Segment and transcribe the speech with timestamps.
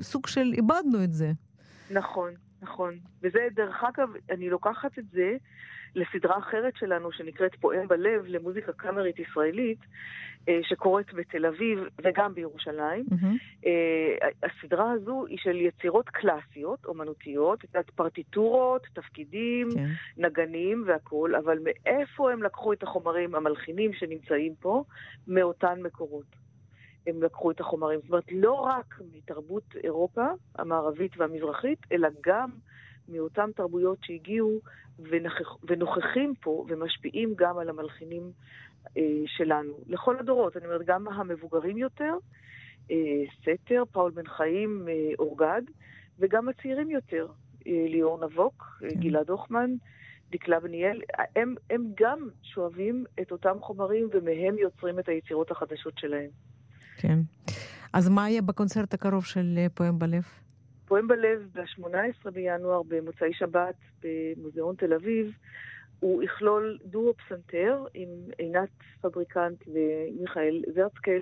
[0.00, 1.32] סוג של איבדנו את זה.
[1.90, 2.94] נכון, נכון.
[3.22, 5.36] וזה, דרך אגב, אני לוקחת את זה
[5.94, 9.78] לסדרה אחרת שלנו שנקראת פועם בלב, למוזיקה קאמרית ישראלית,
[10.48, 13.04] אה, שקורית בתל אביב וגם בירושלים.
[13.10, 13.66] Mm-hmm.
[14.42, 19.86] הסדרה הזו היא של יצירות קלאסיות, אומנותיות, פרטיטורות, תפקידים, כן.
[20.16, 24.84] נגנים והכול, אבל מאיפה הם לקחו את החומרים המלחינים שנמצאים פה?
[25.28, 26.45] מאותן מקורות.
[27.06, 28.00] הם לקחו את החומרים.
[28.00, 30.26] זאת אומרת, לא רק מתרבות אירופה
[30.58, 32.50] המערבית והמזרחית, אלא גם
[33.08, 34.60] מאותן תרבויות שהגיעו
[34.98, 38.32] ונוכח, ונוכחים פה ומשפיעים גם על המלחינים
[38.96, 39.72] אה, שלנו.
[39.86, 42.14] לכל הדורות, אני אומרת, גם המבוגרים יותר,
[42.90, 42.96] אה,
[43.40, 45.62] סתר, פאול בן חיים, אה, אורגד,
[46.18, 47.26] וגם הצעירים יותר,
[47.66, 49.00] אה, ליאור נבוק, אה, כן.
[49.00, 49.70] גלעד הוחמן,
[50.30, 51.02] דקלה בניאל,
[51.36, 56.30] הם, הם גם שואבים את אותם חומרים ומהם יוצרים את היצירות החדשות שלהם.
[56.96, 57.18] כן.
[57.92, 60.24] אז מה יהיה בקונצרט הקרוב של אה, פועם בלב?
[60.86, 65.32] פועם בלב ב-18 בינואר במוצאי שבת במוזיאון תל אביב.
[66.00, 68.68] הוא יכלול דואו פסנתר עם עינת
[69.00, 71.20] פבריקנט ומיכאל זרצקל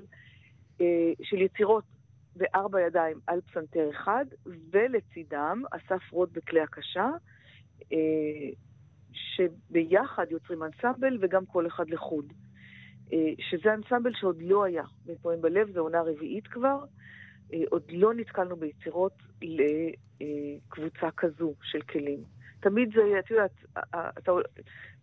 [0.80, 1.84] אה, של יצירות
[2.36, 4.24] בארבע ידיים על פסנתר אחד,
[4.70, 7.10] ולצידם אסף רוט בכלי הקשה,
[7.92, 7.98] אה,
[9.12, 12.32] שביחד יוצרים אנסמבל וגם כל אחד לחוד.
[13.12, 16.84] אה, שזה אנסמבל שעוד לא היה בפועם בלב, זו עונה רביעית כבר.
[17.70, 19.12] עוד לא נתקלנו ביצירות
[20.20, 22.24] לקבוצה כזו של כלים.
[22.64, 23.64] תמיד זה, את יודעת,
[24.18, 24.32] אתה,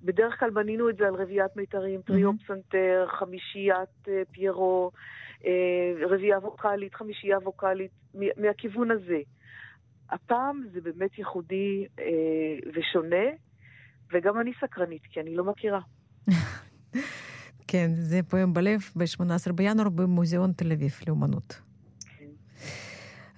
[0.01, 4.91] בדרך כלל בנינו את זה על רביעיית מיתרים, טריו פסנתר, חמישיית אה, פיירו,
[5.45, 9.19] אה, רביעייה ווקאלית, חמישייה ווקאלית, מהכיוון הזה.
[10.09, 12.05] הפעם זה באמת ייחודי אה,
[12.73, 13.25] ושונה,
[14.13, 15.79] וגם אני סקרנית, כי אני לא מכירה.
[17.71, 21.61] כן, זה פועם בלב ב-18 בינואר במוזיאון תל אביב לאומנות.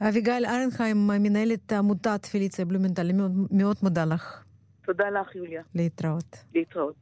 [0.02, 3.12] אביגיל ארנהיים, מנהלת עמותת פליציה בלומנטל,
[3.52, 4.44] מאוד מודה לך.
[4.86, 5.64] תודה לך, יוליה.
[5.76, 6.38] להתראות.
[6.56, 6.96] להתראות.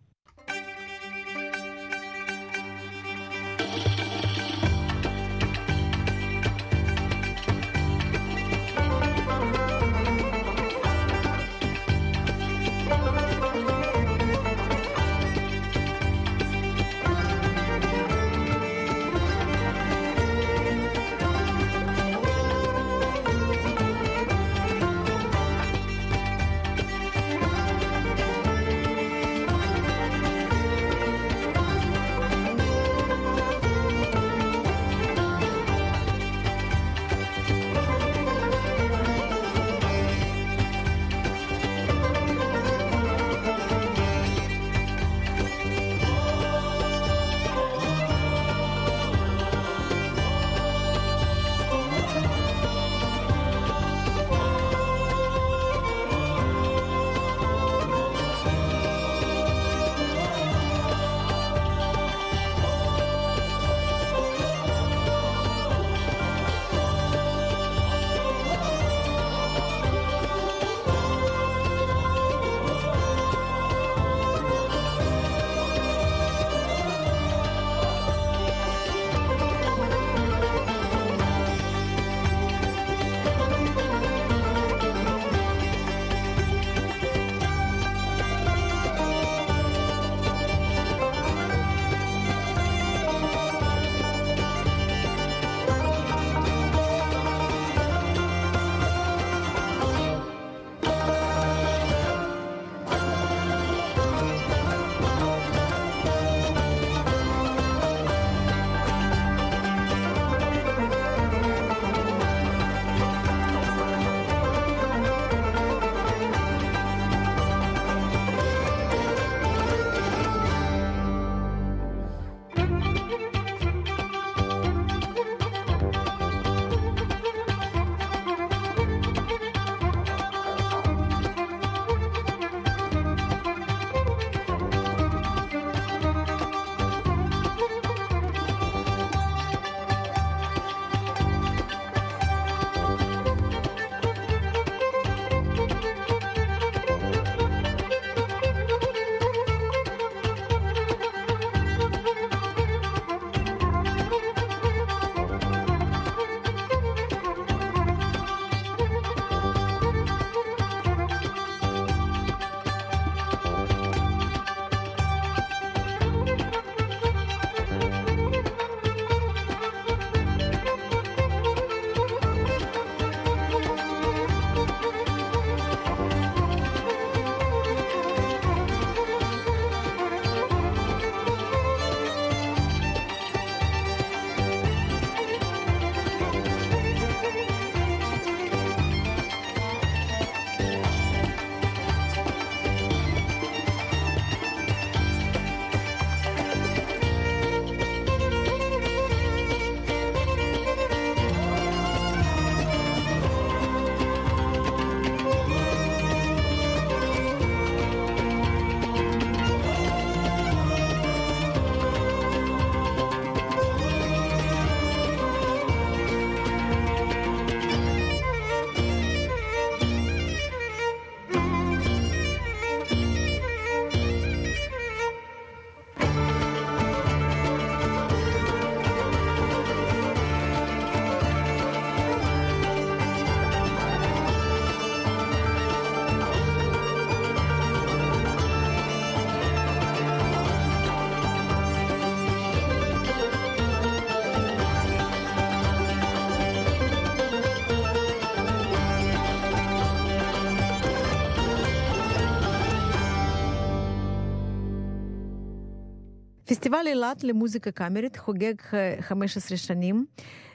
[256.62, 258.54] פסטיבל אילת למוזיקה קאמרית חוגג
[259.00, 260.06] 15 שנים,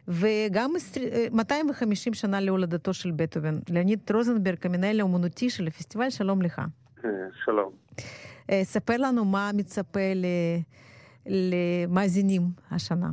[0.08, 0.70] וגם
[1.32, 3.58] 250 שנה להולדתו של בטהובן.
[3.68, 6.62] ליאוניד רוזנברג, המנהל האומנותי של הפסטיבל, שלום לך.
[7.44, 7.72] שלום.
[8.62, 10.00] ספר לנו מה מצפה
[11.26, 13.10] למאזינים השנה.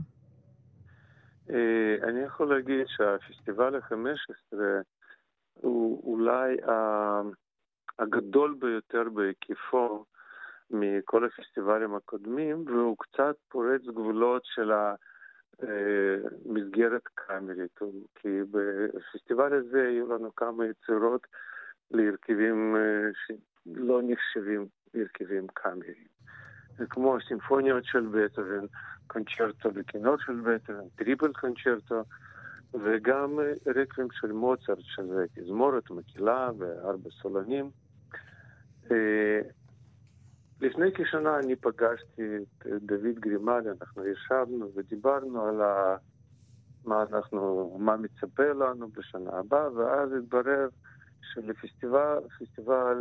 [2.03, 4.55] אני יכול להגיד שהפסטיבל ה-15
[5.53, 6.57] הוא אולי
[7.99, 10.05] הגדול ביותר בהיקפו
[10.71, 14.71] מכל הפסטיבלים הקודמים, והוא קצת פורץ גבולות של
[15.59, 17.79] המסגרת קאמרית,
[18.15, 21.27] כי בפסטיבל הזה היו לנו כמה יצירות
[21.91, 22.75] להרכבים
[23.13, 26.13] שלא נחשבים הרכבים קאמריים.
[26.89, 28.65] כמו סימפוניות של בטהובן,
[29.07, 32.03] קונצ'רטו כינור של בטהובן, טריפל קונצ'רטו,
[32.73, 33.39] וגם
[33.75, 37.69] רקבים של מוצרט, שזה תזמורת, מקהלה וארבע סולנים.
[40.63, 45.95] לפני כשנה אני פגשתי את דוד גרימלי, אנחנו ישבנו ודיברנו על ה...
[46.85, 50.67] מה אנחנו, מה מצפה לנו בשנה הבאה, ואז התברר
[51.21, 52.97] שלפסטיבל, פסטיבל,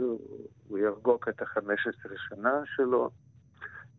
[0.69, 3.11] הוא יחגוג את ה-15 שנה שלו,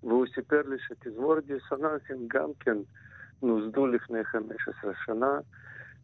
[0.04, 2.78] והוא סיפר לי שתזמורת דיסוננסים גם כן
[3.42, 5.40] נוסדו לפני 15 שנה,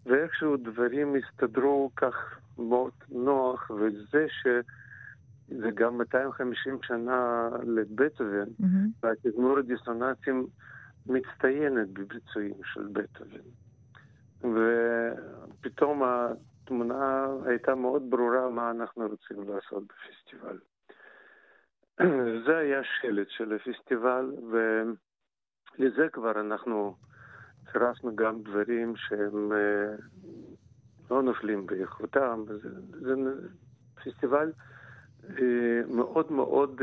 [0.05, 4.47] ואיכשהו דברים הסתדרו כך מאוד נוח, וזה ש...
[5.57, 9.03] זה גם 250 שנה לבטהובן, mm-hmm.
[9.03, 10.47] והתזמורת דיסוננסים
[11.05, 13.49] מצטיינת בביצועים של בטהובן.
[14.43, 20.59] ופתאום התמונה הייתה מאוד ברורה מה אנחנו רוצים לעשות בפסטיבל.
[22.45, 24.33] זה היה שלט של הפסטיבל,
[25.79, 26.95] ולזה כבר אנחנו
[27.71, 29.51] צירפנו גם דברים שהם
[31.11, 32.43] לא נופלים באיכותם.
[32.47, 33.13] זה, זה
[33.95, 34.51] פסטיבל
[35.87, 36.81] מאוד מאוד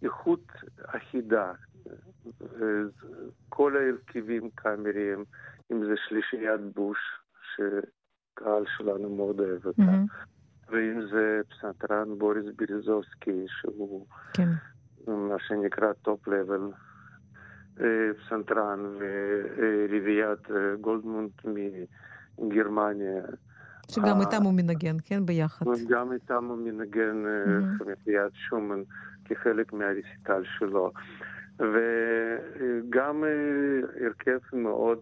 [0.00, 0.52] באיכות
[0.86, 1.52] אחידה.
[3.48, 5.24] כל ההרכבים קאמריים,
[5.72, 6.98] אם זה שלישיית בוש,
[7.54, 10.70] שקהל שלנו מאוד אוהב אותה, mm-hmm.
[10.70, 14.48] ואם זה פסנתרן בוריס ביריזובסקי, שהוא כן.
[15.06, 16.70] מה שנקרא top level
[18.16, 20.48] פסנתרן, ורביעיית
[20.80, 21.30] גולדמונד
[22.38, 23.22] מגרמניה.
[23.90, 25.26] שגם איתם הוא מנגן, כן?
[25.26, 25.66] ביחד.
[25.88, 27.24] גם איתם הוא מנגן
[27.78, 28.82] חמישיית שומאן
[29.24, 30.92] כחלק מהרסיטל שלו.
[31.58, 33.24] וגם
[34.04, 34.98] הרכב מאוד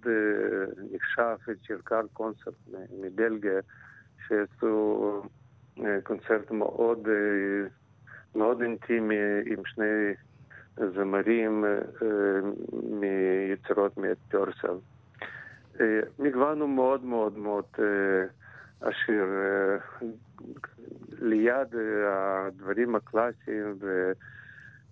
[0.92, 2.54] נחשב, צ'רקר קונסרט
[3.02, 3.60] מבלגיה,
[4.28, 5.22] שעשו
[6.02, 7.08] קונצרט מאוד,
[8.34, 9.14] מאוד אינטימי
[9.46, 10.14] עם שני
[10.94, 11.64] זמרים
[12.82, 14.76] מיצירות מפורסל.
[16.18, 17.64] מגוון הוא מאוד מאוד מאוד
[18.80, 19.24] אשר
[21.18, 21.74] ליד
[22.06, 23.78] הדברים הקלאסיים,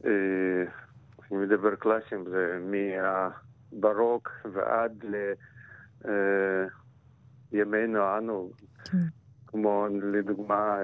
[0.00, 0.10] ואני
[1.30, 2.58] מדבר קלאסיים, זה
[3.72, 5.04] מהברוק ועד
[7.52, 8.50] לימינו אנו,
[9.46, 10.78] כמו לדוגמה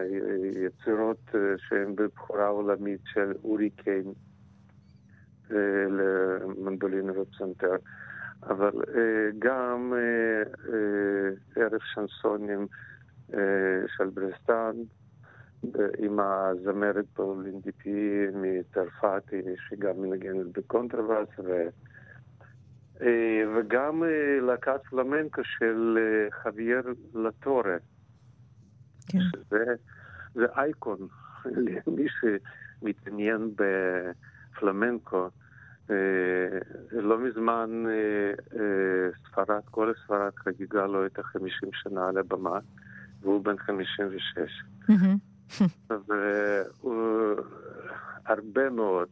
[0.54, 4.12] יצירות שהן בבחורה עולמית של אורי קיין
[5.90, 7.76] למנדולינה ופסנתר.
[8.42, 8.72] אבל
[9.38, 9.92] גם
[11.56, 12.66] ערב שנסונים
[13.96, 14.72] של ברסטן,
[15.98, 19.22] עם הזמרת פולין דיפי מצרפת,
[19.68, 21.68] שגם מנגנת בקונטרבאס, ו...
[23.56, 24.02] וגם
[24.42, 25.98] להקת פלמנקו של
[26.42, 26.80] חוויאר
[27.14, 27.76] לטורה,
[29.08, 29.18] כן.
[29.18, 29.74] שזה
[30.56, 30.98] אייקון
[31.86, 35.28] למי שמתעניין בפלמנקו.
[36.92, 37.84] לא מזמן
[39.26, 42.58] ספרד, כל ספרד חגגה לו את החמישים שנה על הבמה.
[43.24, 44.64] והוא בן 56.
[48.26, 49.08] והרבה מאוד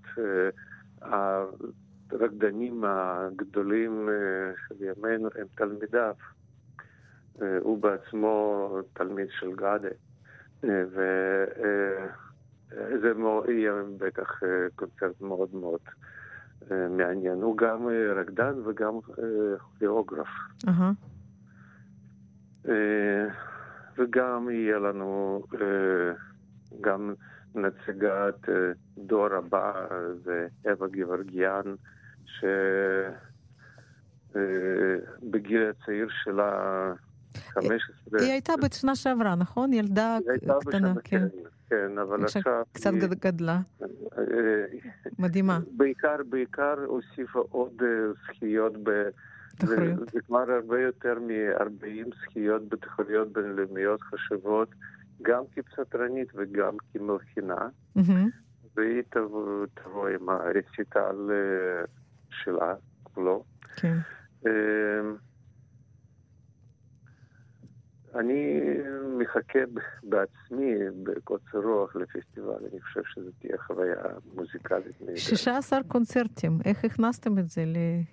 [2.11, 4.09] הרקדנים הגדולים
[4.69, 6.15] של ימינו הם תלמידיו.
[7.61, 9.89] הוא בעצמו תלמיד של גאדה.
[10.63, 11.23] וזה
[13.49, 14.41] יהיה בטח
[14.77, 15.81] קונצרט מאוד מאוד
[16.91, 17.43] מעניין.
[17.43, 18.95] הוא גם רקדן וגם
[19.79, 20.29] כיאוגרף.
[23.99, 26.13] וגם יהיה לנו אה,
[26.81, 27.15] גם
[27.55, 29.87] נציגת אה, דור הבא,
[30.25, 31.75] זה אווה גיוורגיאן,
[34.33, 36.93] שבגיל אה, הצעיר שלה
[37.49, 38.21] 15...
[38.21, 39.73] היא הייתה בת שנה שעברה, נכון?
[39.73, 40.19] ילדה
[40.61, 41.27] קטנה, כן.
[41.69, 42.43] כן, אבל עכשיו...
[42.73, 43.61] קצת גדלה.
[45.19, 45.59] מדהימה.
[45.77, 47.83] בעיקר, בעיקר הוסיפה עוד
[48.25, 48.91] זכיות ב...
[49.59, 50.11] תחרויות.
[50.13, 54.69] זה, כבר הרבה יותר מ-40 זכיות בתחרויות בינלאומיות חשובות,
[55.23, 57.69] גם כפסטרנית וגם כמלחינה.
[57.99, 58.31] Mm-hmm.
[58.77, 61.31] והיא תבוא, תבוא עם הרציטל
[62.31, 63.45] שלה, כולו.
[63.77, 63.99] כן.
[68.15, 68.61] אני
[69.19, 69.59] מחכה
[70.03, 73.97] בעצמי בקוצר רוח לפסטיבל, אני חושב שזו תהיה חוויה
[74.35, 75.17] מוזיקלית נהדרת.
[75.19, 77.65] 16 קונצרטים, איך הכנסתם את זה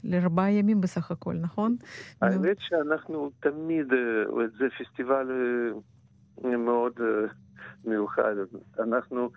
[0.03, 1.75] לארבעה ימים בסך הכל, נכון?
[2.21, 5.31] האמת שאנחנו תמיד, אה, זה פסטיבל
[6.45, 7.05] אה, מאוד אה,
[7.85, 8.33] מיוחד.
[8.79, 9.29] אנחנו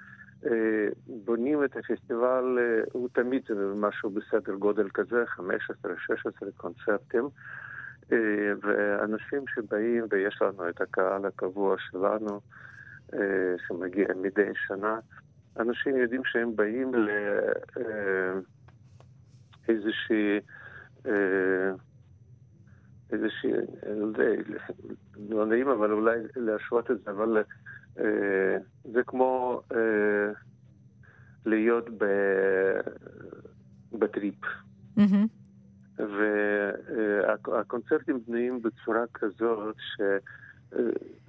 [1.06, 2.58] בונים את הפסטיבל,
[2.92, 3.42] הוא תמיד
[3.76, 5.40] משהו בסדר גודל כזה, 15-16
[6.56, 7.28] קונצרטים.
[8.12, 12.40] אה, ואנשים שבאים, ויש לנו את הקהל הקבוע שלנו,
[13.14, 14.98] אה, שמגיע מדי שנה,
[15.58, 16.92] אנשים יודעים שהם באים
[19.68, 20.40] לאיזושהי...
[21.06, 21.72] אה,
[23.12, 23.52] איזושהי,
[25.30, 27.42] לא נעים, אבל אולי להשוות את זה, אבל
[28.84, 29.62] זה כמו
[31.46, 31.88] להיות
[33.92, 34.44] בטריפ.
[34.98, 35.41] Mm-hmm.
[37.16, 39.76] והקונצרטים בנויים בצורה כזאת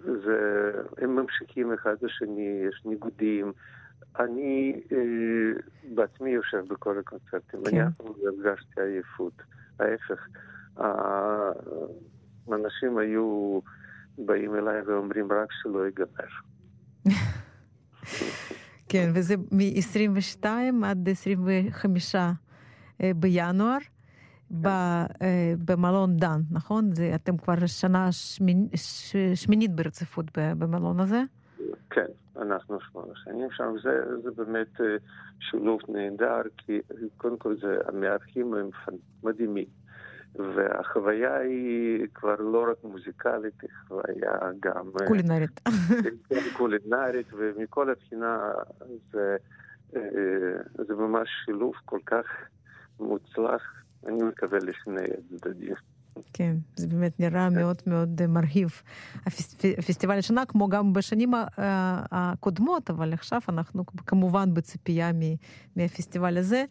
[0.08, 3.52] שהם ממשיכים אחד לשני, יש ניגודים.
[4.20, 4.98] אני אה,
[5.96, 7.70] בעצמי יושב בכל הקונצרטים, כן.
[7.70, 9.42] אני אף פעם לא הרגשתי עייפות.
[9.80, 10.28] ההפך,
[12.48, 13.60] האנשים היו
[14.18, 16.30] באים אליי ואומרים רק שלא ייגמר.
[18.90, 20.46] כן, וזה מ-22
[20.86, 22.32] עד 25 אה,
[23.16, 23.78] בינואר.
[24.66, 25.06] אה,
[25.66, 26.92] במלון דן, נכון?
[26.92, 28.68] זה, אתם כבר שנה שמינ...
[28.76, 29.16] ש...
[29.36, 31.22] שמינית ברציפות במלון הזה?
[31.90, 33.76] כן, אנחנו שמונה שנים שם.
[33.84, 34.96] זה, זה באמת אה,
[35.40, 36.80] שילוב נהדר, כי
[37.18, 38.70] קודם כל זה, המארחים הם
[39.24, 39.68] מדהימים.
[40.36, 44.88] והחוויה היא כבר לא רק מוזיקלית, היא חוויה גם...
[45.02, 45.62] אה, קולינרית.
[46.58, 48.52] קולינרית, ומכל הבחינה
[49.12, 49.38] זה,
[50.88, 52.26] זה ממש שילוב כל כך
[53.00, 55.02] מוצלח אני מקווה לשני
[55.36, 55.74] הצדדים.
[56.34, 58.82] כן, זה באמת נראה מאוד מאוד מרהיב.
[59.78, 61.32] הפסטיבל השנה, כמו גם בשנים
[62.12, 65.12] הקודמות, אבל עכשיו אנחנו כמובן בציפייה
[65.76, 66.66] מהפסטיבל הזה.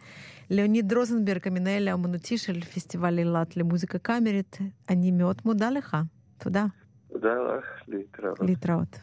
[0.51, 4.59] ליאוניד רוזנברג, המנהל האמנותי של פסטיבל אילת למוזיקה קאמרית,
[4.91, 5.97] אני מאוד מודה לך.
[6.39, 6.67] תודה.
[7.13, 8.41] תודה לך, להתראות.
[8.41, 8.99] להתראות.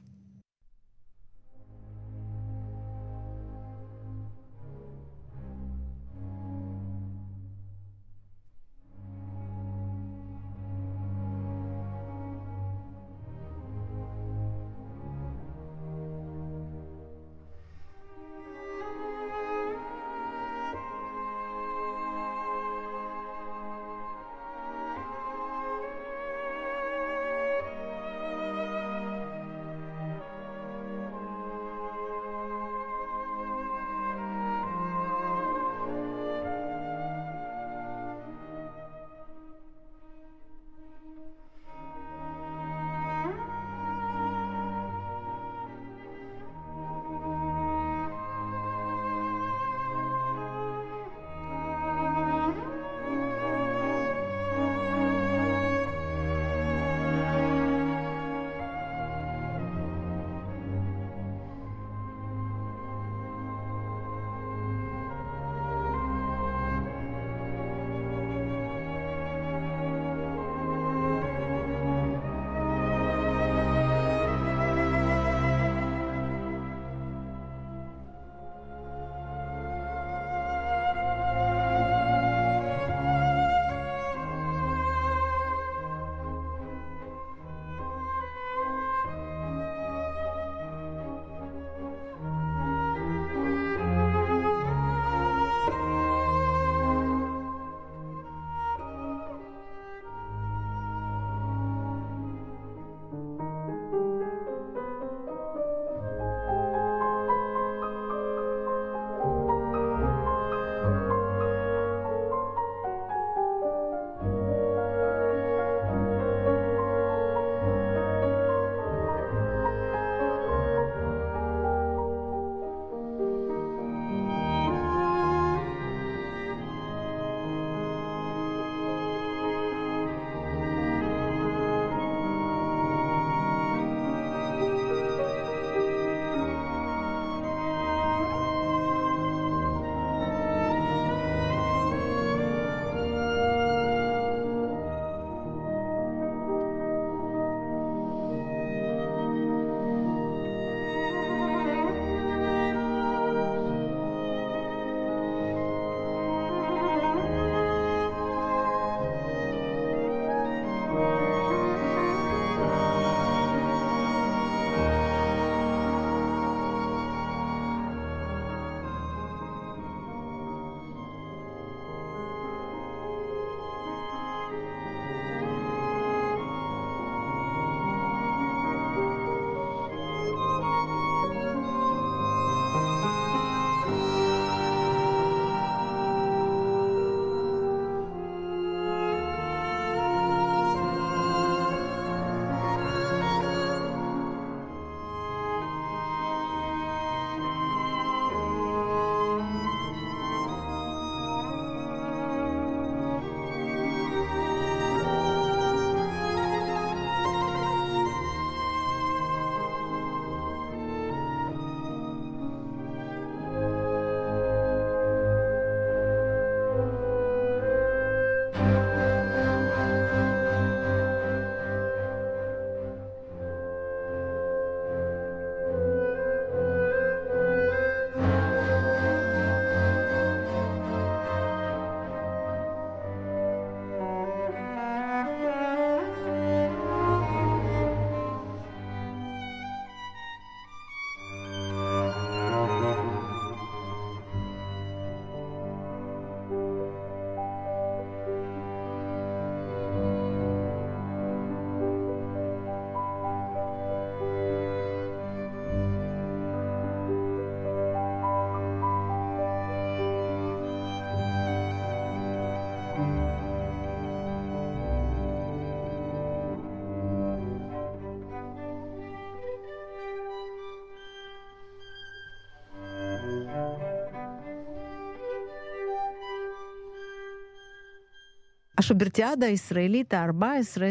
[278.79, 280.81] השוברטיאדה הישראלית ה-14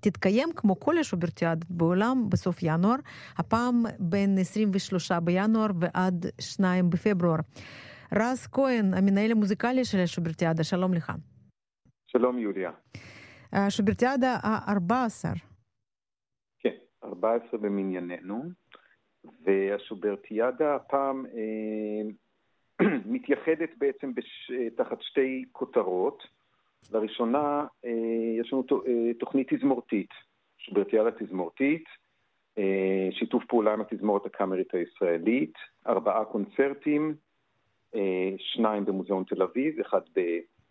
[0.00, 2.96] תתקיים כמו כל השוברטיאדות בעולם בסוף ינואר,
[3.38, 7.36] הפעם בין 23 בינואר ועד 2 בפברואר.
[8.14, 11.12] רז כהן, המנהל המוזיקלי של השוברטיאדה, שלום לך.
[12.06, 12.70] שלום יוליה.
[13.52, 15.38] השוברטיאדה ה-14.
[16.58, 18.42] כן, 14 במנייננו,
[19.44, 24.50] והשוברטיאדה הפעם אה, מתייחדת בעצם בש...
[24.76, 26.43] תחת שתי כותרות.
[26.92, 27.90] לראשונה אה,
[28.40, 30.10] יש לנו אה, תוכנית תזמורתית,
[30.58, 31.84] שוברטיאדה תזמורתית,
[32.58, 35.54] אה, שיתוף פעולה עם התזמורת הקאמרית הישראלית,
[35.86, 37.14] ארבעה קונצרטים,
[38.38, 40.00] שניים במוזיאון תל אביב, אחד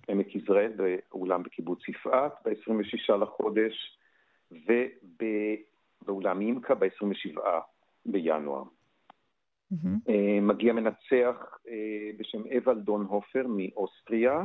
[0.08, 3.98] בעמק יזרעאל, באולם בקיבוץ יפעת, ב-26 לחודש,
[6.06, 7.40] ובאולם אימקה ב-27
[8.06, 8.64] בינואר.
[9.74, 10.12] Mm-hmm.
[10.42, 11.58] מגיע מנצח
[12.18, 14.44] בשם אבלדון הופר מאוסטריה,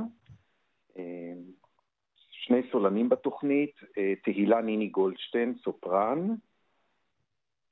[2.49, 6.35] שני סולנים בתוכנית, אה, תהילה ניני גולדשטיין, סופרן.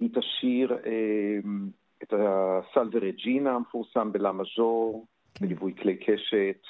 [0.01, 1.39] היא תשאיר אה,
[2.03, 5.47] את הסל ורג'ינה המפורסם בלה מז'ור, כן.
[5.47, 6.63] בליווי כלי קשת,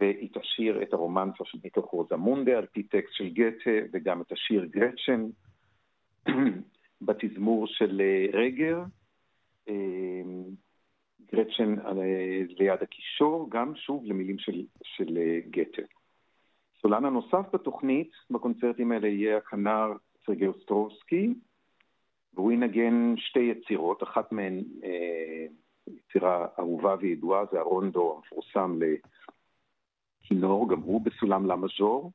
[0.00, 4.64] והיא תשאיר את הרומנסה של מתוך רוזמונדה על פי טקסט של גתה, וגם את השיר
[4.64, 5.26] גרצ'ן
[7.06, 8.82] בתזמור של אה, רגר.
[11.32, 11.74] גרצ'ן
[12.58, 15.18] ליד הקישור, גם שוב למילים של, של
[15.50, 15.82] גתה.
[16.78, 19.92] הסולן הנוסף בתוכנית, בקונצרטים האלה, יהיה הכנר
[20.26, 21.34] סרגי אוסטרובסקי,
[22.34, 25.46] והוא ינגן שתי יצירות, אחת מהן אה,
[25.86, 28.78] יצירה אהובה וידועה, זה הרונדו המפורסם
[30.24, 32.12] לכינור, גם הוא בסולם לה מז'ור,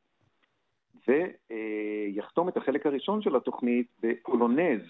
[1.07, 4.81] ויחתום את החלק הראשון של התוכנית בפולונז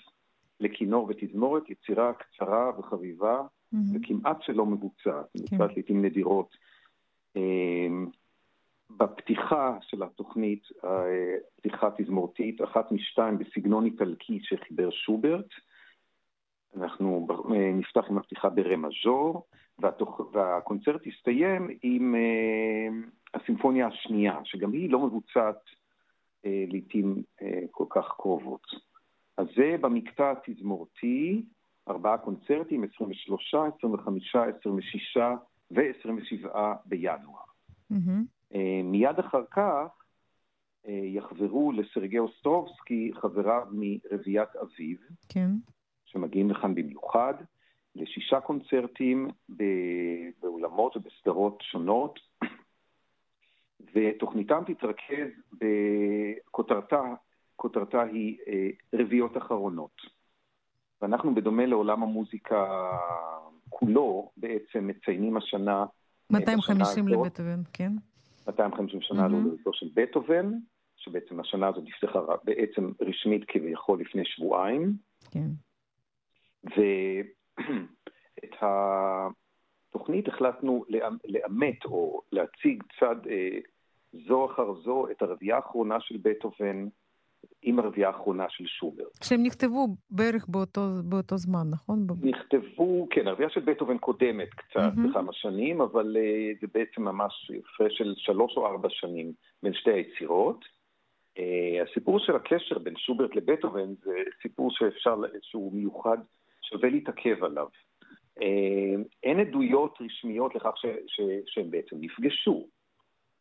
[0.59, 3.77] לכינור ותזמורת, יצירה קצרה וחביבה, mm-hmm.
[3.93, 5.39] וכמעט שלא מבוצעת, כן.
[5.39, 5.73] מבוצעת okay.
[5.73, 6.55] לעיתים נדירות.
[8.97, 15.47] בפתיחה של התוכנית, אה, פתיחה תזמורתית, אחת משתיים בסגנון איטלקי שחיבר שוברט.
[16.77, 19.45] אנחנו אה, נפתח עם הפתיחה ברה מז'ור,
[20.33, 22.87] והקונצרט יסתיים עם אה,
[23.33, 25.59] הסימפוניה השנייה, שגם היא לא מבוצעת
[26.45, 27.23] לעיתים
[27.71, 28.67] כל כך קרובות.
[29.37, 31.43] אז זה במקטע התזמורתי,
[31.87, 35.17] ארבעה קונצרטים, 23, 25, 26
[35.71, 37.43] ו-27 בינואר.
[37.91, 38.32] Mm-hmm.
[38.55, 40.03] אה, מיד אחר כך
[40.87, 44.97] אה, יחברו לסרגי אוסטרובסקי חבריו מרביעיית אביב,
[45.29, 45.49] כן.
[46.05, 47.33] שמגיעים לכאן במיוחד,
[47.95, 49.27] לשישה קונצרטים
[50.39, 52.19] באולמות ובסדרות שונות,
[53.95, 57.01] ותוכניתם תתרכז בכותרתה,
[57.55, 60.01] כותרתה היא אה, רביעיות אחרונות.
[61.01, 62.89] ואנחנו בדומה לעולם המוזיקה
[63.69, 65.85] כולו, בעצם מציינים השנה...
[66.29, 67.91] 250 לבטהובן, כן.
[68.47, 69.73] 250 שנה להולדתו mm-hmm.
[69.73, 70.51] של בטהובן,
[70.97, 74.93] שבעצם השנה הזאת נפתחה בעצם רשמית כביכול לפני שבועיים.
[75.31, 75.47] כן.
[76.63, 78.53] ואת
[79.89, 80.85] התוכנית החלטנו
[81.25, 83.57] לאמת או להציג צד אה,
[84.27, 86.87] זו אחר זו את הרביעייה האחרונה של בטהובן,
[87.63, 89.23] עם הרביעייה האחרונה של שוברט.
[89.23, 92.07] שהם נכתבו בערך באותו, באותו זמן, נכון?
[92.21, 95.09] נכתבו, כן, הרביעייה של בטהובן קודמת קצת mm-hmm.
[95.09, 99.91] בכמה שנים, אבל uh, זה בעצם ממש הפרש של שלוש או ארבע שנים בין שתי
[99.91, 100.65] היצירות.
[101.37, 101.41] Uh,
[101.89, 106.17] הסיפור של הקשר בין שוברט לבטהובן זה סיפור שאפשר, שהוא מיוחד,
[106.61, 107.67] שווה להתעכב עליו.
[108.39, 108.43] Uh,
[109.23, 112.67] אין עדויות רשמיות לכך ש, ש, שהם בעצם נפגשו.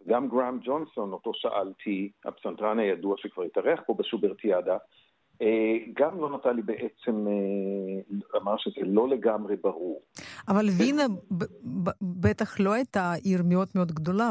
[0.09, 4.77] גם גראם ג'ונסון, אותו שאלתי, הפסנתרן הידוע שכבר התארח פה בשוברטיאדה,
[5.43, 10.03] אה, גם לא נתן לי בעצם, אה, אמר שזה לא לגמרי ברור.
[10.49, 11.03] אבל וינה
[12.03, 14.31] בטח לא הייתה עיר מאוד מאוד גדולה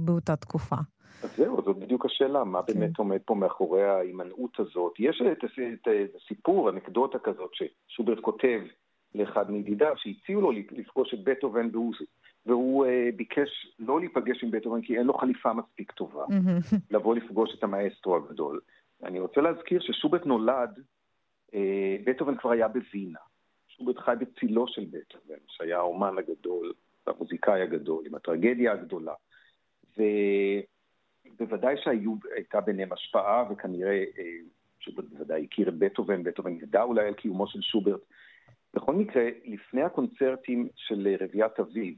[0.00, 0.76] באותה תקופה.
[1.22, 2.74] אז זהו, זאת בדיוק השאלה, מה כן.
[2.74, 4.92] באמת עומד פה מאחורי ההימנעות הזאת.
[4.98, 5.22] יש
[5.72, 8.60] את הסיפור, אנקדוטה כזאת, ששוברט כותב
[9.14, 11.94] לאחד מידידיו, שהציעו לו לפגוש את בטהובן והוא
[12.46, 16.24] והוא uh, ביקש לא להיפגש עם בטהובן כי אין לו חליפה מספיק טובה,
[16.90, 18.60] לבוא לפגוש את המאסטרו הגדול.
[19.04, 20.78] אני רוצה להזכיר ששוברט נולד,
[21.50, 21.54] uh,
[22.04, 23.18] בטהובן כבר היה בווינה.
[23.68, 26.72] שוברט חי בצילו של בטהובן, שהיה האומן הגדול,
[27.06, 29.14] המוזיקאי הגדול, עם הטרגדיה הגדולה.
[31.38, 34.20] ובוודאי שהייתה ביניהם השפעה, וכנראה uh,
[34.80, 38.00] שוברט בוודאי הכיר את בטהובן, בטהובן ידע אולי על קיומו של שוברט.
[38.74, 41.94] בכל מקרה, לפני הקונצרטים של רביעיית אביב,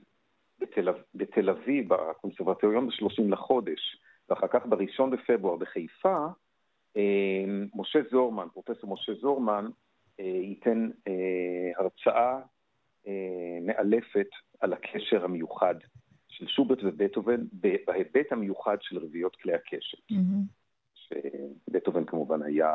[0.59, 3.97] בתל, בתל אביב, בקונסרבטוריון ב-30 לחודש,
[4.29, 6.27] ואחר כך ב-1 בפברואר בחיפה,
[6.97, 9.67] אה, משה זורמן, פרופסור משה זורמן,
[10.21, 12.41] אה, ייתן אה, הרצאה
[13.63, 14.29] מאלפת
[14.61, 15.75] על הקשר המיוחד
[16.29, 17.41] של שוברט ובטהובן
[17.87, 19.99] בהיבט המיוחד של רביעיות כלי הקשת.
[20.13, 20.95] Mm-hmm.
[20.95, 22.73] שבטהובן כמובן היה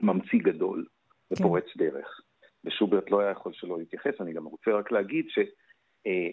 [0.00, 0.86] ממציא גדול
[1.30, 1.84] ופורץ כן.
[1.84, 2.20] דרך.
[2.64, 5.46] ושוברט לא היה יכול שלא להתייחס, אני גם רוצה רק להגיד שעוד
[6.06, 6.28] אה,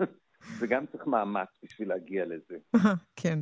[0.60, 2.56] וגם צריך מאמץ בשביל להגיע לזה.
[3.16, 3.38] כן.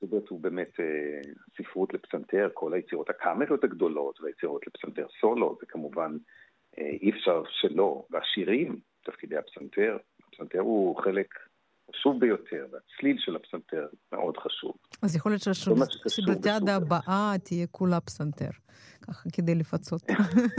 [0.00, 1.20] שוברט הוא באמת אה,
[1.56, 6.16] ספרות לפסנתר, כל היצירות הקאמריות הגדולות והיצירות לפסנתר סולו, זה כמובן
[6.78, 9.96] אה, אי אפשר שלא, והשירים, תפקידי הפסנתר,
[10.28, 11.34] הפסנתר הוא חלק
[11.90, 14.72] חשוב ביותר, והצליל של הפסנתר מאוד חשוב.
[15.02, 18.50] אז יכול להיות שהשבטיאדה הבאה תהיה כולה פסנתר,
[19.02, 20.02] ככה כדי לפצות.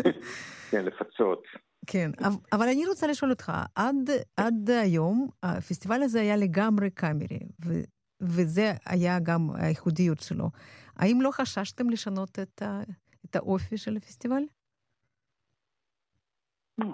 [0.71, 1.43] כן, לפצות.
[1.87, 2.11] כן,
[2.53, 7.73] אבל אני רוצה לשאול אותך, עד, עד היום הפסטיבל הזה היה לגמרי קאמרי, ו,
[8.21, 10.49] וזה היה גם הייחודיות שלו.
[10.95, 12.81] האם לא חששתם לשנות את, ה,
[13.25, 14.43] את האופי של הפסטיבל?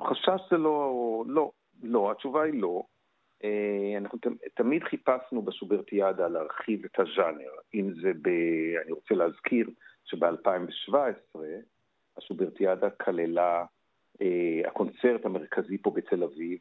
[0.10, 1.52] חשש זה לא, לא,
[1.84, 2.84] לא, התשובה היא לא.
[3.44, 4.20] אה, אנחנו
[4.54, 8.28] תמיד חיפשנו בשוברטיאדה להרחיב את הז'אנר, אם זה ב...
[8.84, 9.70] אני רוצה להזכיר
[10.04, 11.40] שב-2017
[12.18, 13.66] השוברטיאדה כללה,
[14.22, 16.60] אה, הקונצרט המרכזי פה בתל אביב,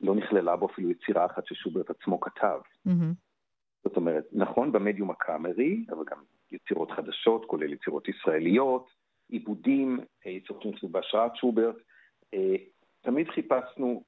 [0.00, 2.60] לא נכללה בו אפילו יצירה אחת ששוברט עצמו כתב.
[2.88, 3.14] Mm-hmm.
[3.84, 6.18] זאת אומרת, נכון במדיום הקאמרי, אבל גם
[6.52, 8.90] יצירות חדשות, כולל יצירות ישראליות,
[9.28, 11.76] עיבודים, אה, יצירות שנכנסו בהשראת שוברט.
[13.02, 14.02] תמיד חיפשנו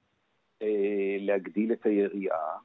[1.18, 2.56] להגדיל את היריעה,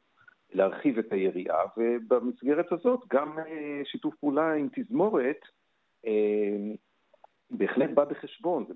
[0.54, 5.40] להרחיב את היריעה, ובמסגרת הזאת גם אה, שיתוף פעולה עם תזמורת
[6.06, 6.74] אה,
[7.52, 8.74] בהחלט בא בחשבון, זה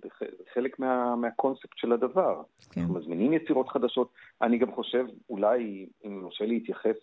[0.53, 2.41] חלק מה, מהקונספט של הדבר.
[2.71, 2.81] כן.
[2.81, 4.11] אנחנו מזמינים יצירות חדשות.
[4.41, 6.95] אני גם חושב, אולי, אם מרשה להתייחס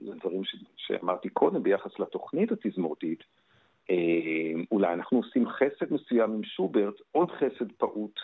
[0.00, 3.22] לדברים ש, שאמרתי קודם ביחס לתוכנית התזמורתית,
[4.72, 8.20] אולי אנחנו עושים חסד מסוים עם שוברט, עוד חסד פעוט.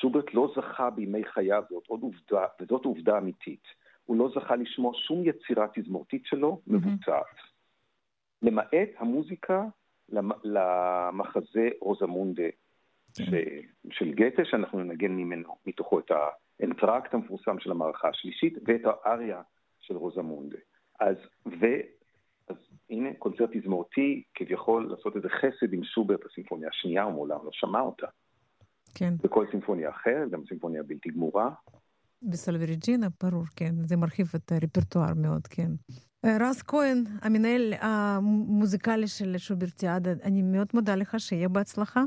[0.00, 3.62] שוברט לא זכה בימי חייו, זאת עוד עובדה, וזאת עובדה אמיתית.
[4.04, 7.24] הוא לא זכה לשמוע שום יצירה תזמורתית שלו מבוצעת.
[7.24, 8.42] Mm-hmm.
[8.42, 9.64] למעט המוזיקה
[10.44, 13.90] למחזה רוזמונדה mm-hmm.
[13.90, 16.10] של גתה, שאנחנו ננגן ממנו, מתוכו את
[16.60, 19.42] האנטרקט המפורסם של המערכה השלישית ואת האריה
[19.80, 20.58] של רוזמונדה.
[21.00, 21.66] אז, ו...
[22.48, 22.56] אז
[22.90, 27.80] הנה, קונצרט תזמורתי, כביכול לעשות איזה חסד עם שוברט, הסימפוניה השנייה, הוא מעולם לא שמע
[27.80, 28.06] אותה.
[28.94, 29.14] כן.
[29.24, 31.50] וכל סימפוניה אחרת, גם סימפוניה בלתי גמורה.
[32.22, 33.74] בסלווריג'ינה, ברור, כן.
[33.84, 35.70] זה מרחיב את הרפרטואר מאוד, כן.
[36.24, 42.02] אה, רז כהן, המנהל המוזיקלי של שוברטיאדה, אני מאוד מודה לך, שיהיה בהצלחה.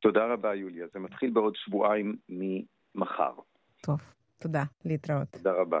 [0.00, 0.86] תודה רבה, יוליה.
[0.92, 3.32] זה מתחיל בעוד שבועיים ממחר.
[3.82, 4.00] טוב,
[4.38, 4.64] תודה.
[4.84, 5.28] להתראות.
[5.30, 5.80] תודה רבה.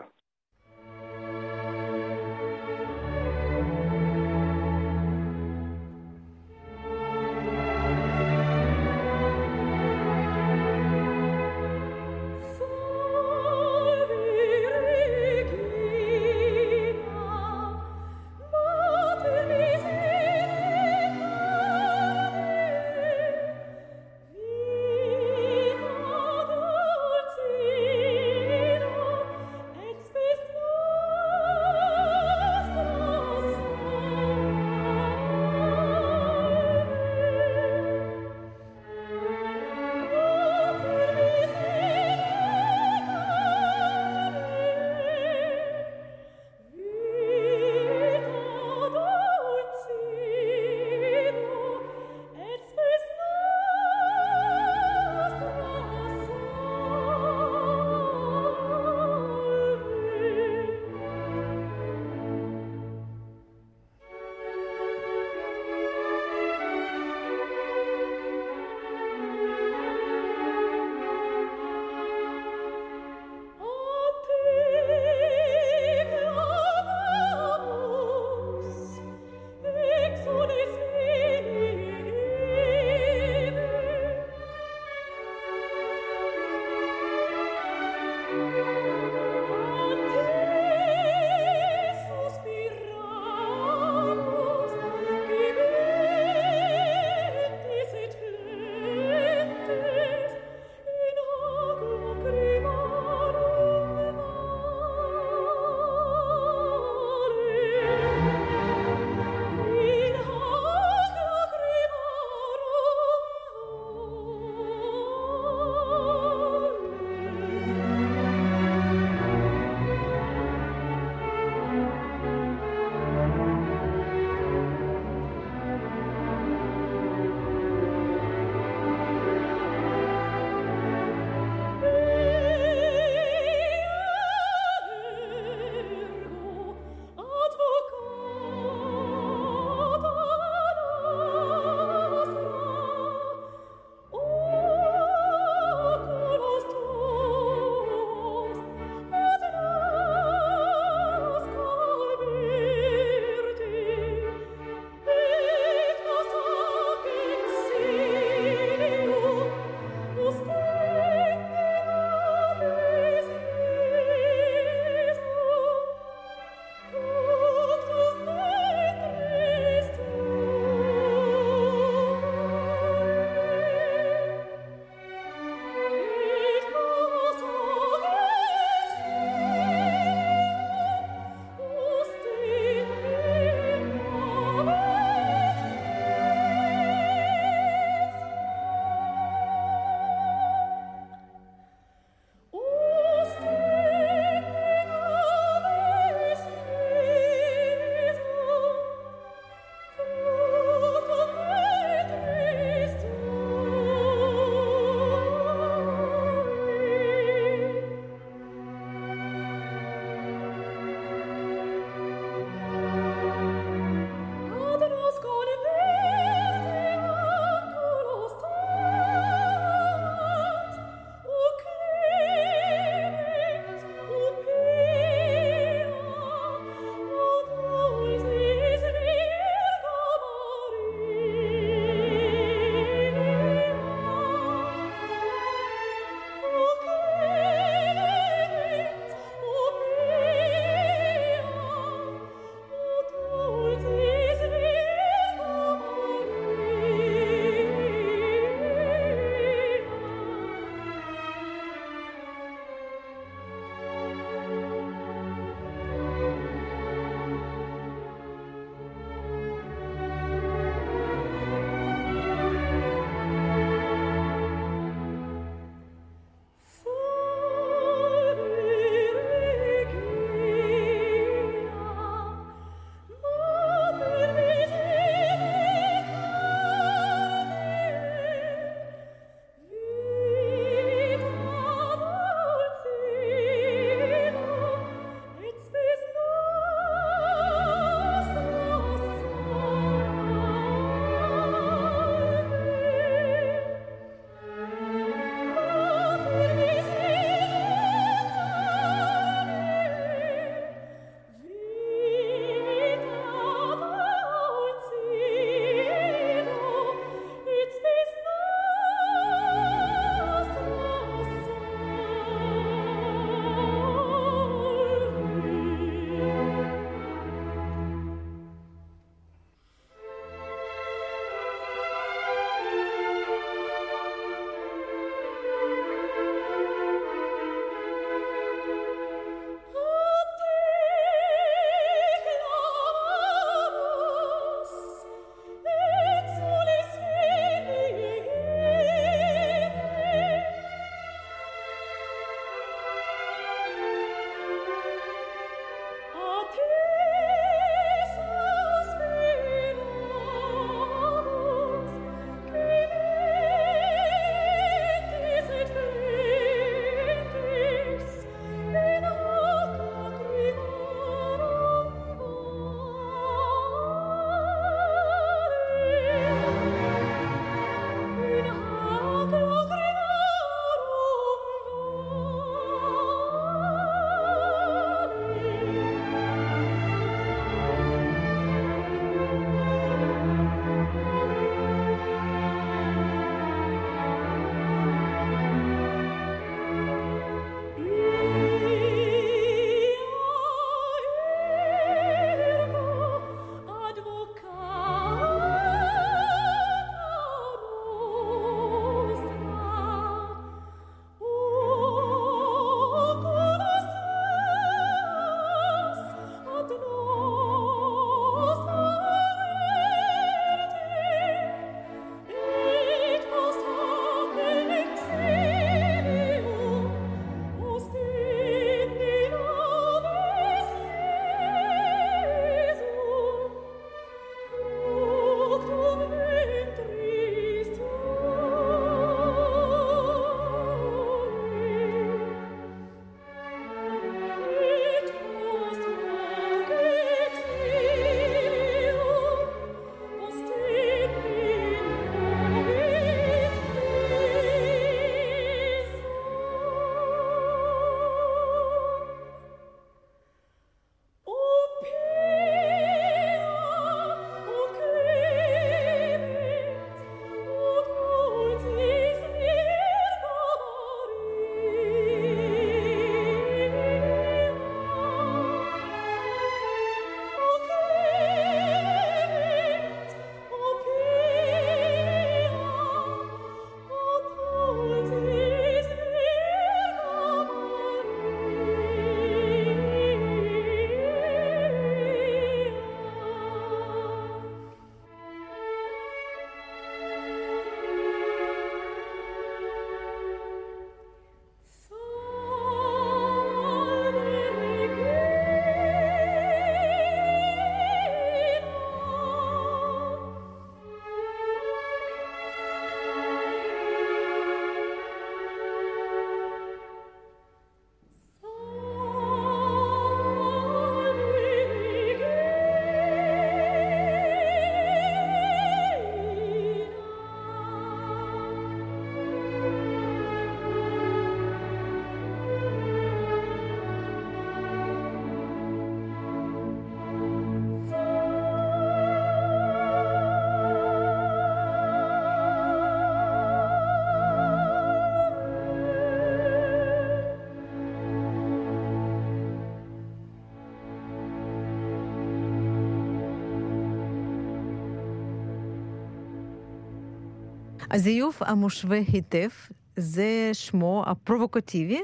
[547.90, 549.48] הזיוף המושווה היטב
[549.96, 552.00] זה שמו הפרובוקטיבי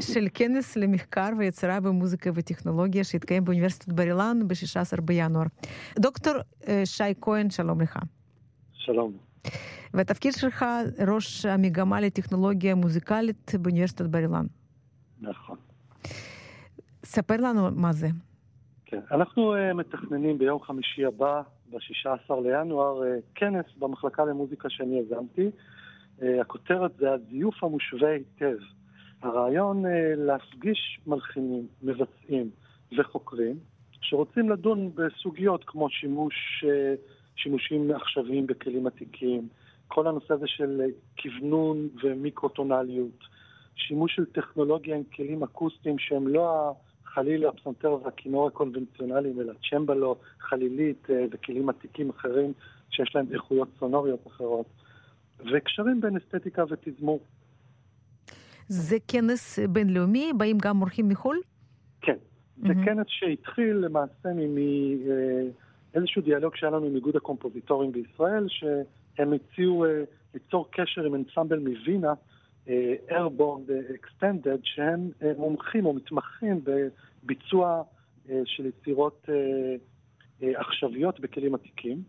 [0.00, 5.46] של כנס למחקר ויצירה במוזיקה וטכנולוגיה שהתקיים באוניברסיטת בר אילן ב-16 בינואר.
[5.98, 6.34] דוקטור
[6.84, 7.98] שי כהן, שלום לך.
[8.72, 9.12] שלום.
[9.94, 10.64] והתפקיד שלך
[11.08, 14.46] ראש המגמה לטכנולוגיה מוזיקלית באוניברסיטת בר אילן.
[15.20, 15.56] נכון.
[17.04, 18.08] ספר לנו מה זה.
[18.84, 21.42] כן, אנחנו uh, מתכננים ביום חמישי הבא,
[21.74, 23.04] ב-16 לינואר, uh,
[23.34, 25.50] כנס במחלקה למוזיקה שאני יזמתי.
[26.20, 28.56] Uh, הכותרת זה הזיוף המושווה היטב.
[29.22, 32.50] הרעיון uh, להפגיש מלחינים, מבצעים
[32.98, 33.56] וחוקרים
[34.00, 36.64] שרוצים לדון בסוגיות כמו שימוש,
[37.36, 39.48] שימושים עכשוויים בכלים עתיקים,
[39.88, 40.82] כל הנושא הזה של
[41.22, 43.24] כוונון ומיקרוטונליות,
[43.76, 46.74] שימוש של טכנולוגיה עם כלים אקוסטיים שהם לא
[47.14, 52.52] חלילה הפסנתר והכינור הקונבנציונליים, אלא צ'מבלו, חלילית אה, וכלים עתיקים אחרים
[52.90, 54.66] שיש להם איכויות סונוריות אחרות,
[55.52, 57.20] וקשרים בין אסתטיקה ותזמור.
[58.68, 60.32] זה כנס בינלאומי?
[60.36, 61.40] באים גם אורחים מחו"ל?
[62.00, 62.16] כן.
[62.56, 62.84] זה mm-hmm.
[62.84, 64.28] כנס שהתחיל למעשה
[65.94, 70.02] מאיזשהו אה, דיאלוג שהיה לנו עם איגוד הקומפוזיטורים בישראל, שהם הציעו אה,
[70.34, 72.12] ליצור קשר עם אנסמבל מווינה,
[73.10, 77.82] איירבורד אקסטנדד, שהם מומחים או מתמחים בביצוע
[78.44, 79.28] של יצירות
[80.42, 82.02] עכשוויות בכלים עתיקים,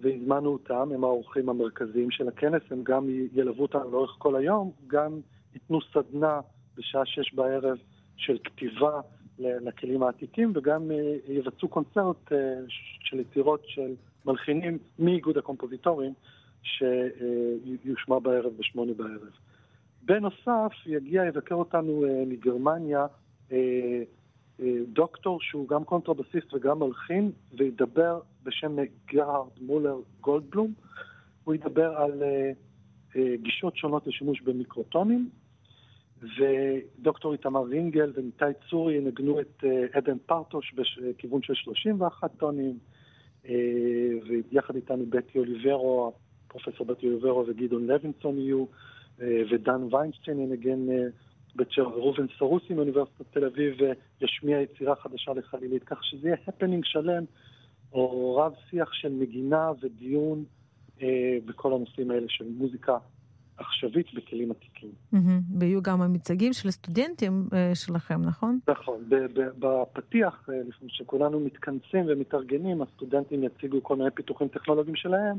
[0.00, 5.20] והזמנו אותם, הם האורחים המרכזיים של הכנס, הם גם ילוו אותנו לאורך כל היום, גם
[5.54, 6.40] ייתנו סדנה
[6.76, 7.78] בשעה שש בערב
[8.16, 9.00] של כתיבה
[9.38, 10.90] לכלים העתיקים, וגם
[11.28, 12.32] יבצעו קונצרט
[13.00, 13.94] של יצירות של
[14.24, 16.12] מלחינים מאיגוד הקומפוזיטורים,
[16.62, 19.45] שיושמע בערב בשמונה בערב.
[20.06, 23.06] בנוסף, יגיע, יבקר אותנו אה, מגרמניה
[23.52, 23.56] אה,
[24.60, 28.76] אה, דוקטור שהוא גם קונטרבסיסט וגם מלחין, וידבר בשם
[29.06, 30.72] גרהרד מולר גולדבלום.
[31.44, 32.22] הוא ידבר על
[33.42, 35.30] גישות שונות לשימוש במיקרוטונים,
[36.22, 42.78] ודוקטור איתמר וינגל וניתאי צורי ינגנו את עדן פרטוש בכיוון של 31 טונים,
[44.28, 46.12] ויחד איתנו בטי אוליברו,
[46.48, 48.64] פרופסור בטי אוליברו וגדעון לוינסון יהיו.
[49.22, 51.06] אה, ודן ויינשטיין ינגן אה,
[51.56, 56.84] בצ'ר, וראובן סרוסי מאוניברסיטת תל אביב אה, ישמיע יצירה חדשה לחלילית, כך שזה יהיה הפנינג
[56.84, 57.24] שלם,
[57.92, 60.44] או רב שיח של נגינה ודיון
[61.02, 62.96] אה, בכל הנושאים האלה של מוזיקה
[63.56, 64.90] עכשווית בכלים עתיקים.
[65.58, 68.58] ויהיו גם המצגים של הסטודנטים שלכם, נכון?
[68.68, 69.04] נכון.
[69.58, 75.36] בפתיח, לפני שכולנו מתכנסים ומתארגנים, הסטודנטים יציגו כל מיני פיתוחים טכנולוגיים שלהם.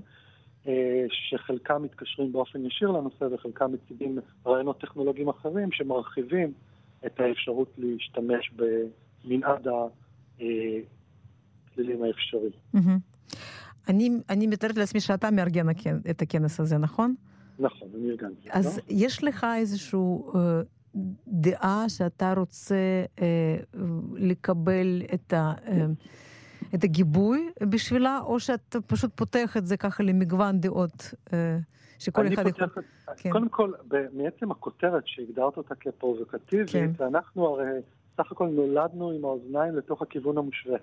[0.68, 6.54] אה, שחלקם מתקשרים באופן ישיר לנושא וחלקם מציגים רעיונות טכנולוגיים אחרים שמרחיבים
[7.06, 9.68] את האפשרות להשתמש במנעד
[10.38, 12.50] הכלילים האפשרי.
[13.90, 15.70] אני, אני מתארת לעצמי שאתה מארגן
[16.10, 17.16] את הכנס הזה, נכון?
[17.60, 18.50] נכון, אני ארגנתי.
[18.52, 18.84] אז לא?
[18.90, 20.00] יש לך איזושהי
[20.36, 20.62] אה,
[21.28, 23.58] דעה שאתה רוצה אה,
[24.16, 25.54] לקבל את ה...
[25.68, 25.86] אה,
[26.76, 31.58] את הגיבוי בשבילה, או שאתה פשוט פותח את זה ככה למגוון דעות אה,
[32.00, 32.68] שכל אחד יכול...
[33.18, 33.32] כן.
[33.32, 33.72] קודם כל,
[34.14, 36.92] מעצם הכותרת שהגדרת אותה כפרובוקטיבית, כן.
[37.02, 37.80] אנחנו הרי
[38.18, 40.78] סך הכל נולדנו עם האוזניים לתוך הכיוון המושווה.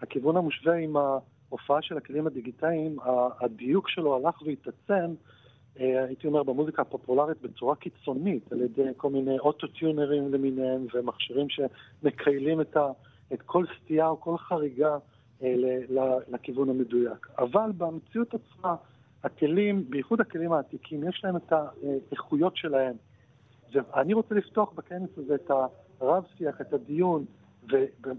[0.00, 2.96] הכיוון המושווה עם ההופעה של הכלים הדיגיטליים,
[3.40, 5.14] הדיוק שלו הלך והתעצם,
[5.80, 12.60] אה, הייתי אומר, במוזיקה הפופולרית בצורה קיצונית, על ידי כל מיני אוטוטיונרים למיניהם ומכשירים שמקיילים
[12.60, 12.86] את, ה,
[13.32, 14.96] את כל סטייה או כל חריגה
[16.28, 17.28] לכיוון המדויק.
[17.38, 18.76] אבל במציאות עצמה,
[19.24, 22.94] הכלים, בייחוד הכלים העתיקים, יש להם את האיכויות שלהם.
[23.72, 25.50] ואני רוצה לפתוח בכנס הזה את
[26.00, 27.24] הרב-שיח, את הדיון,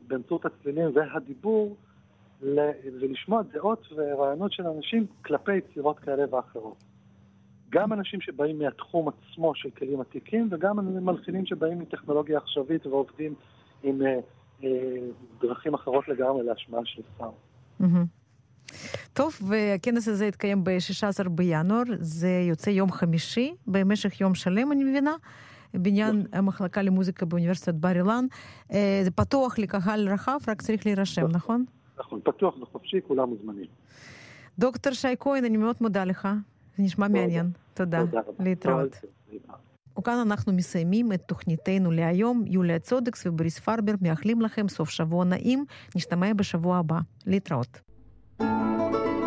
[0.08, 1.76] באמצעות הצלילים והדיבור,
[2.42, 6.84] ולשמוע דעות ורעיונות של אנשים כלפי יצירות כאלה ואחרות.
[7.70, 13.34] גם אנשים שבאים מהתחום עצמו של כלים עתיקים, וגם מלחינים שבאים מטכנולוגיה עכשווית ועובדים
[13.84, 14.20] עם אה,
[15.42, 17.34] דרכים אחרות לגמרי להשמעה של סאונד.
[19.14, 25.16] טוב, והכנס הזה יתקיים ב-16 בינואר, זה יוצא יום חמישי, במשך יום שלם, אני מבינה,
[25.74, 26.26] בניין.
[26.34, 28.26] המחלקה למוזיקה באוניברסיטת בר אילן.
[28.74, 31.66] אה, זה פתוח לקהל רחב, רק צריך להירשם, נכון?
[31.98, 33.66] נכון, נכון פתוח וחופשי, כולם מוזמנים.
[34.60, 36.28] דוקטור שי כהן, אני מאוד מודה לך,
[36.78, 37.50] זה נשמע מעניין.
[37.74, 38.04] תודה.
[38.40, 38.96] להתראות.
[40.00, 42.44] וכאן אנחנו מסיימים את תוכניתנו להיום.
[42.48, 45.66] יוליה צודקס ובריס פרבר מאחלים לכם סוף שבוע נעים.
[45.96, 47.00] נשתמע בשבוע הבא.
[47.26, 47.80] להתראות.
[48.40, 49.25] thank you